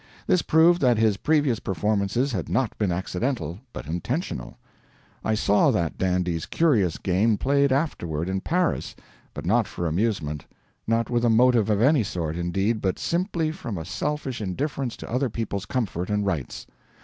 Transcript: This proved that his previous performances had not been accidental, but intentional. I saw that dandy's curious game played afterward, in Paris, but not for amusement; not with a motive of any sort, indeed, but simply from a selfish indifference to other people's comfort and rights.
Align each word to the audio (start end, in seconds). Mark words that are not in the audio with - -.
This 0.25 0.41
proved 0.41 0.81
that 0.81 0.97
his 0.97 1.17
previous 1.17 1.59
performances 1.59 2.31
had 2.31 2.49
not 2.49 2.75
been 2.79 2.91
accidental, 2.91 3.59
but 3.71 3.85
intentional. 3.85 4.57
I 5.23 5.35
saw 5.35 5.69
that 5.69 5.99
dandy's 5.99 6.47
curious 6.47 6.97
game 6.97 7.37
played 7.37 7.71
afterward, 7.71 8.27
in 8.27 8.41
Paris, 8.41 8.95
but 9.35 9.45
not 9.45 9.67
for 9.67 9.85
amusement; 9.85 10.47
not 10.87 11.11
with 11.11 11.23
a 11.23 11.29
motive 11.29 11.69
of 11.69 11.83
any 11.83 12.01
sort, 12.01 12.35
indeed, 12.35 12.81
but 12.81 12.97
simply 12.97 13.51
from 13.51 13.77
a 13.77 13.85
selfish 13.85 14.41
indifference 14.41 14.97
to 14.97 15.11
other 15.11 15.29
people's 15.29 15.67
comfort 15.67 16.09
and 16.09 16.25
rights. 16.25 16.65